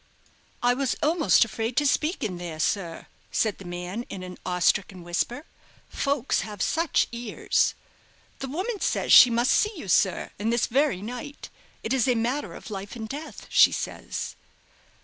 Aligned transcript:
"I 0.63 0.73
was 0.73 0.95
almost 1.03 1.45
afraid 1.45 1.77
to 1.77 1.85
speak 1.85 2.23
in 2.23 2.39
there, 2.39 2.59
sir," 2.59 3.05
said 3.31 3.59
the 3.59 3.65
man, 3.65 4.01
in 4.09 4.23
an 4.23 4.39
awe 4.43 4.57
stricken 4.57 5.03
whisper; 5.03 5.45
"folks 5.89 6.39
have 6.41 6.63
such 6.63 7.05
ears. 7.11 7.75
The 8.39 8.47
woman 8.49 8.79
says 8.79 9.13
she 9.13 9.29
must 9.29 9.51
see 9.53 9.77
you, 9.77 9.87
sir, 9.87 10.31
and 10.39 10.51
this 10.51 10.65
very 10.65 11.03
night. 11.03 11.51
It 11.83 11.93
is 11.93 12.07
a 12.07 12.15
matter 12.15 12.55
of 12.55 12.71
life 12.71 12.95
and 12.95 13.07
death, 13.07 13.45
she 13.51 13.71
says." 13.71 14.35